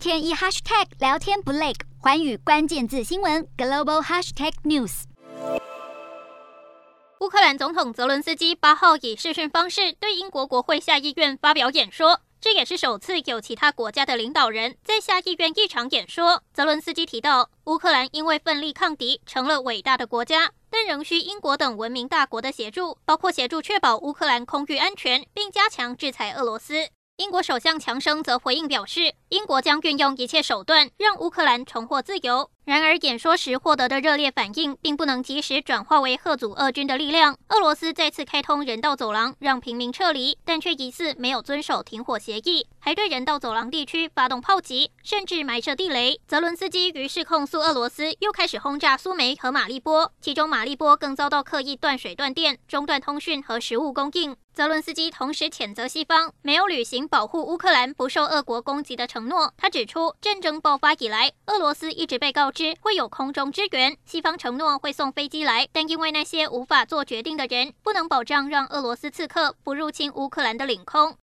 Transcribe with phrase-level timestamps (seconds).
[0.00, 5.02] 天一 hashtag 聊天不累，寰宇关键字新闻 global hashtag news。
[7.20, 16.42] 乌克兰总统泽伦斯基八号以视讯方式对英国国会下议院发表演说，这也是首次有其他国家的领导人在下议院议场演说。
[16.54, 26.88] 泽伦斯基提到，乌克兰因为奋力抗敌，成了伟大的国家，但仍需英国等文明大国的协助，包括协助确保乌克兰空域安全，并加强制裁俄罗斯。
[27.20, 32.50] 英国首相强生则回应表示，英国将运用一切手段让乌克兰重获自由。
[32.64, 37.36] 然而，演说时获得的热烈反应并不能及时转化为吓阻俄军的力量。
[37.48, 46.18] 俄罗斯再次开通人道走廊，让平民撤离，但却疑似没有遵守停火协议，还对人道走廊地区发动炮击，甚至埋设地雷。
[46.26, 54.34] 泽伦斯基于是控诉俄罗斯又开始轰炸苏梅和马利波，其中马利波更遭到刻意断水断电，中断通讯和食物供应。
[54.60, 59.54] 泽伦斯基同时谴责西方没有履行保护乌克兰不受俄国攻击的承诺。
[59.56, 62.76] 他指出，战争爆发以来，俄罗斯一直被告知。
[62.82, 71.16] 会有空中支援，西方承诺会送飞机来，但因为那些无法做决定的人不能保障让俄罗斯刺客不入侵乌克兰的领空，